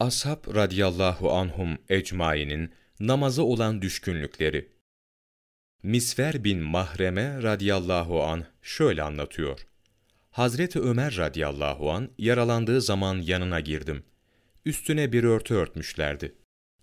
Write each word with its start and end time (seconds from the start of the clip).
Ashab 0.00 0.54
radıyallahu 0.54 1.32
anhum 1.32 1.78
ecmainin 1.88 2.70
namaza 3.00 3.42
olan 3.42 3.82
düşkünlükleri. 3.82 4.68
Misver 5.82 6.44
bin 6.44 6.58
Mahreme 6.58 7.42
radıyallahu 7.42 8.22
an 8.22 8.44
şöyle 8.62 9.02
anlatıyor. 9.02 9.66
Hazreti 10.30 10.80
Ömer 10.80 11.16
radıyallahu 11.16 11.90
an 11.90 12.10
yaralandığı 12.18 12.80
zaman 12.80 13.16
yanına 13.16 13.60
girdim. 13.60 14.02
Üstüne 14.64 15.12
bir 15.12 15.24
örtü 15.24 15.54
örtmüşlerdi. 15.54 16.34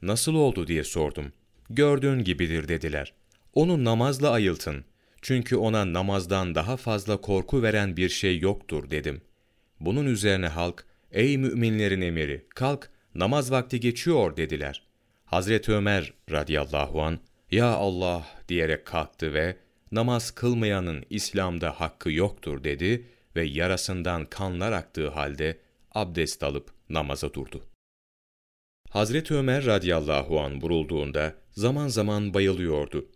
Nasıl 0.01 0.35
oldu 0.35 0.67
diye 0.67 0.83
sordum. 0.83 1.33
Gördüğün 1.69 2.23
gibidir 2.23 2.67
dediler. 2.67 3.13
Onu 3.53 3.83
namazla 3.83 4.29
ayıltın. 4.29 4.85
Çünkü 5.21 5.55
ona 5.55 5.93
namazdan 5.93 6.55
daha 6.55 6.77
fazla 6.77 7.21
korku 7.21 7.63
veren 7.63 7.97
bir 7.97 8.09
şey 8.09 8.39
yoktur 8.39 8.91
dedim. 8.91 9.21
Bunun 9.79 10.05
üzerine 10.05 10.47
halk, 10.47 10.85
ey 11.11 11.37
müminlerin 11.37 12.01
emiri, 12.01 12.45
kalk, 12.49 12.91
namaz 13.17 13.51
vakti 13.51 13.79
geçiyor 13.79 14.37
dediler. 14.37 14.83
Hazreti 15.25 15.71
Ömer 15.71 16.13
radıyallahu 16.31 17.01
an 17.01 17.19
ya 17.51 17.67
Allah 17.67 18.27
diyerek 18.49 18.85
kalktı 18.85 19.33
ve 19.33 19.57
namaz 19.91 20.31
kılmayanın 20.31 21.03
İslam'da 21.09 21.79
hakkı 21.79 22.11
yoktur 22.11 22.63
dedi 22.63 23.05
ve 23.35 23.43
yarasından 23.43 24.25
kanlar 24.25 24.71
aktığı 24.71 25.09
halde 25.09 25.57
abdest 25.91 26.43
alıp 26.43 26.71
namaza 26.89 27.33
durdu. 27.33 27.63
Hazreti 28.89 29.33
Ömer 29.33 29.65
radıyallahu 29.65 30.39
an 30.39 30.61
vurulduğunda 30.61 31.35
zaman 31.51 31.87
zaman 31.87 32.33
bayılıyordu. 32.33 33.09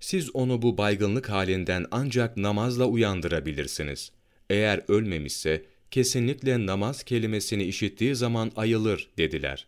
Siz 0.00 0.36
onu 0.36 0.62
bu 0.62 0.78
baygınlık 0.78 1.30
halinden 1.30 1.86
ancak 1.90 2.36
namazla 2.36 2.84
uyandırabilirsiniz. 2.84 4.12
Eğer 4.50 4.80
ölmemişse 4.88 5.66
kesinlikle 5.92 6.66
namaz 6.66 7.02
kelimesini 7.02 7.64
işittiği 7.64 8.14
zaman 8.14 8.52
ayılır 8.56 9.08
dediler. 9.18 9.66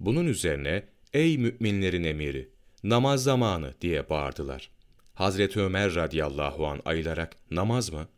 Bunun 0.00 0.26
üzerine 0.26 0.82
ey 1.12 1.38
müminlerin 1.38 2.04
emiri 2.04 2.48
namaz 2.84 3.22
zamanı 3.22 3.74
diye 3.80 4.08
bağırdılar. 4.10 4.70
Hazreti 5.14 5.60
Ömer 5.60 5.94
radıyallahu 5.94 6.66
an 6.66 6.80
ayılarak 6.84 7.36
namaz 7.50 7.92
mı? 7.92 8.08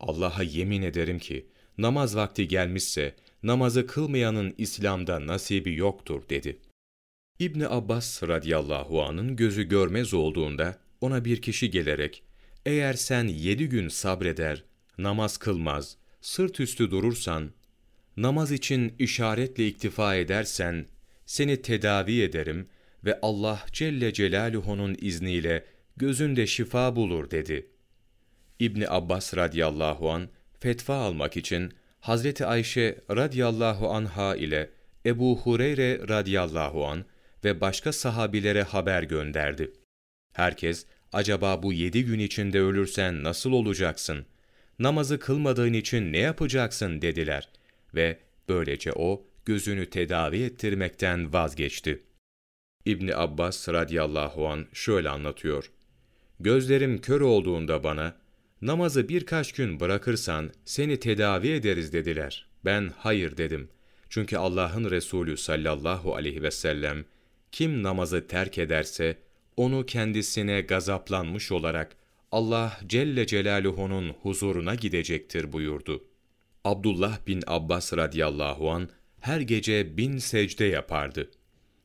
Allah'a 0.00 0.42
yemin 0.42 0.82
ederim 0.82 1.18
ki 1.18 1.46
namaz 1.78 2.16
vakti 2.16 2.48
gelmişse 2.48 3.14
namazı 3.42 3.86
kılmayanın 3.86 4.54
İslam'da 4.58 5.26
nasibi 5.26 5.74
yoktur 5.74 6.22
dedi. 6.30 6.58
İbni 7.38 7.68
Abbas 7.68 8.22
radıyallahu 8.22 9.02
anın 9.02 9.36
gözü 9.36 9.62
görmez 9.62 10.14
olduğunda 10.14 10.78
ona 11.00 11.24
bir 11.24 11.42
kişi 11.42 11.70
gelerek 11.70 12.22
eğer 12.66 12.92
sen 12.92 13.24
yedi 13.24 13.68
gün 13.68 13.88
sabreder, 13.88 14.64
namaz 14.98 15.36
kılmaz, 15.36 15.96
sırt 16.20 16.60
üstü 16.60 16.90
durursan, 16.90 17.50
namaz 18.16 18.52
için 18.52 18.94
işaretle 18.98 19.66
iktifa 19.66 20.14
edersen, 20.14 20.86
seni 21.26 21.62
tedavi 21.62 22.22
ederim 22.22 22.68
ve 23.04 23.18
Allah 23.22 23.60
Celle 23.72 24.12
Celaluhu'nun 24.12 24.96
izniyle 25.00 25.64
gözünde 25.96 26.46
şifa 26.46 26.96
bulur 26.96 27.30
dedi. 27.30 27.66
İbni 28.60 28.88
Abbas 28.88 29.36
radıyallahu 29.36 30.10
an 30.10 30.28
fetva 30.60 30.94
almak 30.94 31.36
için 31.36 31.72
Hazreti 32.00 32.46
Ayşe 32.46 32.98
radıyallahu 33.10 33.90
anha 33.90 34.36
ile 34.36 34.70
Ebu 35.06 35.38
Hureyre 35.38 36.08
radıyallahu 36.08 36.86
an 36.86 37.04
ve 37.44 37.60
başka 37.60 37.92
sahabilere 37.92 38.62
haber 38.62 39.02
gönderdi. 39.02 39.72
Herkes, 40.32 40.86
acaba 41.12 41.62
bu 41.62 41.72
yedi 41.72 42.04
gün 42.04 42.18
içinde 42.18 42.60
ölürsen 42.60 43.24
nasıl 43.24 43.52
olacaksın? 43.52 44.26
Namazı 44.78 45.18
kılmadığın 45.18 45.72
için 45.72 46.12
ne 46.12 46.18
yapacaksın 46.18 47.02
dediler. 47.02 47.48
Ve 47.94 48.18
böylece 48.48 48.92
o, 48.92 49.24
gözünü 49.44 49.90
tedavi 49.90 50.42
ettirmekten 50.42 51.32
vazgeçti. 51.32 52.02
İbni 52.84 53.16
Abbas 53.16 53.68
radıyallahu 53.68 54.48
an 54.48 54.66
şöyle 54.72 55.08
anlatıyor. 55.08 55.70
Gözlerim 56.40 57.00
kör 57.00 57.20
olduğunda 57.20 57.84
bana, 57.84 58.16
namazı 58.62 59.08
birkaç 59.08 59.52
gün 59.52 59.80
bırakırsan 59.80 60.50
seni 60.64 61.00
tedavi 61.00 61.48
ederiz 61.48 61.92
dediler. 61.92 62.48
Ben 62.64 62.92
hayır 62.96 63.36
dedim. 63.36 63.68
Çünkü 64.08 64.36
Allah'ın 64.36 64.90
Resulü 64.90 65.36
sallallahu 65.36 66.14
aleyhi 66.14 66.42
ve 66.42 66.50
sellem, 66.50 67.04
kim 67.52 67.82
namazı 67.82 68.26
terk 68.26 68.58
ederse, 68.58 69.18
onu 69.56 69.86
kendisine 69.86 70.60
gazaplanmış 70.60 71.52
olarak 71.52 71.96
Allah 72.32 72.80
Celle 72.86 73.26
Celaluhu'nun 73.26 74.08
huzuruna 74.22 74.74
gidecektir 74.74 75.52
buyurdu. 75.52 76.04
Abdullah 76.64 77.26
bin 77.26 77.42
Abbas 77.46 77.92
radıyallahu 77.92 78.70
an 78.70 78.88
her 79.20 79.40
gece 79.40 79.96
bin 79.96 80.18
secde 80.18 80.64
yapardı. 80.64 81.30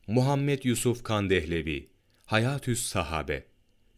Muhammed 0.06 0.64
Yusuf 0.64 1.02
Kandehlevi, 1.02 1.88
Hayatüs 2.26 2.86
Sahabe, 2.86 3.46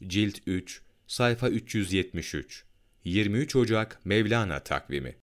Cilt 0.06 0.38
3, 0.46 0.82
sayfa 1.06 1.48
373, 1.48 2.64
23 3.04 3.56
Ocak 3.56 4.00
Mevlana 4.04 4.60
takvimi 4.60 5.16